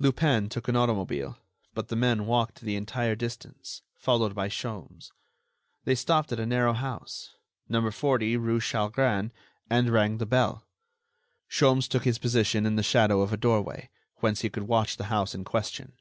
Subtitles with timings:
[0.00, 1.38] Lupin took an automobile;
[1.72, 5.12] but the men walked the entire distance, followed by Sholmes.
[5.84, 7.36] They stopped at a narrow house,
[7.68, 7.88] No.
[7.88, 9.30] 40 rue Chalgrin,
[9.70, 10.66] and rang the bell.
[11.48, 15.04] Sholmes took his position in the shadow of a doorway, whence he could watch the
[15.04, 15.92] house in question.